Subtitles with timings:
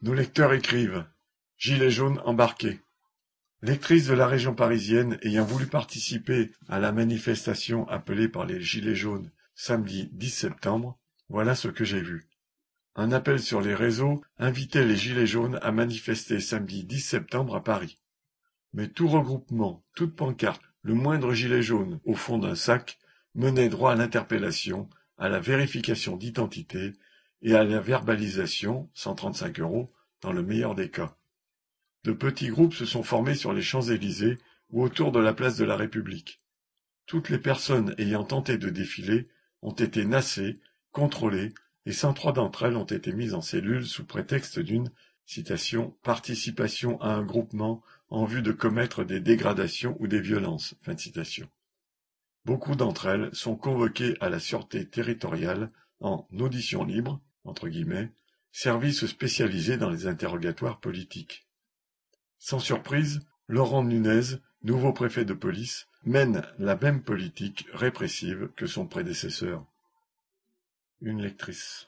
[0.00, 1.04] Nos lecteurs écrivent
[1.56, 2.78] Gilets jaunes embarqués.
[3.62, 8.94] Lectrice de la région parisienne ayant voulu participer à la manifestation appelée par les Gilets
[8.94, 10.96] jaunes samedi 10 septembre,
[11.28, 12.28] voilà ce que j'ai vu.
[12.94, 17.64] Un appel sur les réseaux invitait les Gilets jaunes à manifester samedi 10 septembre à
[17.64, 17.98] Paris.
[18.74, 23.00] Mais tout regroupement, toute pancarte, le moindre gilet jaune au fond d'un sac
[23.34, 26.92] menait droit à l'interpellation, à la vérification d'identité
[27.42, 31.16] et à la verbalisation, 135 euros, dans le meilleur des cas.
[32.04, 34.38] De petits groupes se sont formés sur les Champs-Élysées
[34.70, 36.40] ou autour de la place de la République.
[37.06, 39.28] Toutes les personnes ayant tenté de défiler
[39.62, 40.60] ont été nassées,
[40.92, 41.54] contrôlées,
[41.86, 44.90] et 103 d'entre elles ont été mises en cellule sous prétexte d'une
[45.24, 50.74] citation participation à un groupement en vue de commettre des dégradations ou des violences.
[52.44, 55.70] Beaucoup d'entre elles sont convoquées à la sûreté territoriale
[56.00, 58.10] en audition libre, entre guillemets,
[58.52, 61.46] service spécialisé dans les interrogatoires politiques.
[62.38, 68.86] Sans surprise, Laurent Nunez, nouveau préfet de police, mène la même politique répressive que son
[68.86, 69.64] prédécesseur.
[71.00, 71.86] Une lectrice.